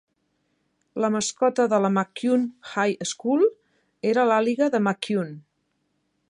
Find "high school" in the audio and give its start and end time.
2.77-3.45